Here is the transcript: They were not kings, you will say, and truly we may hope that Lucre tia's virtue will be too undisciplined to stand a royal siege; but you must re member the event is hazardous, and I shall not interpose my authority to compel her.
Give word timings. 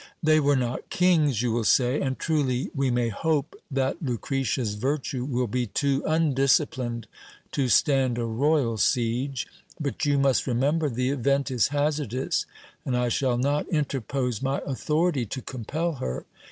They 0.23 0.39
were 0.39 0.55
not 0.55 0.89
kings, 0.89 1.43
you 1.43 1.51
will 1.51 1.63
say, 1.63 2.01
and 2.01 2.17
truly 2.17 2.71
we 2.73 2.89
may 2.89 3.09
hope 3.09 3.55
that 3.69 4.01
Lucre 4.01 4.43
tia's 4.43 4.73
virtue 4.73 5.23
will 5.25 5.45
be 5.45 5.67
too 5.67 6.01
undisciplined 6.07 7.05
to 7.51 7.67
stand 7.69 8.17
a 8.17 8.25
royal 8.25 8.77
siege; 8.79 9.45
but 9.79 10.03
you 10.03 10.17
must 10.17 10.47
re 10.47 10.55
member 10.55 10.89
the 10.89 11.11
event 11.11 11.51
is 11.51 11.67
hazardous, 11.67 12.47
and 12.83 12.97
I 12.97 13.09
shall 13.09 13.37
not 13.37 13.67
interpose 13.69 14.41
my 14.41 14.59
authority 14.65 15.27
to 15.27 15.39
compel 15.43 15.93
her. 15.93 16.25